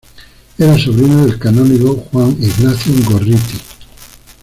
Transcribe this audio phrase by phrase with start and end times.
[0.57, 3.59] Era sobrino del canónigo Juan Ignacio Gorriti.